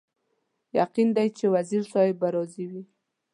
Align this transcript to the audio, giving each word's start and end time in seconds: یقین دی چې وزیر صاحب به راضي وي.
یقین 0.79 1.09
دی 1.17 1.27
چې 1.37 1.45
وزیر 1.55 1.83
صاحب 1.93 2.15
به 2.21 2.27
راضي 2.35 2.65
وي. 2.71 2.83